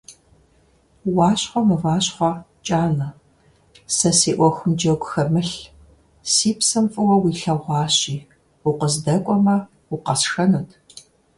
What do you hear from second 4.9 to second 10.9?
хэмылъ: си псэм фӀыуэ уилъэгъуащи, укъыздэкӀуэмэ, укъэсшэнут!